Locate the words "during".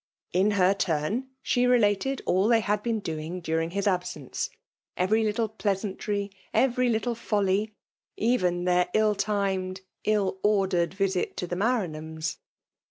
3.39-3.69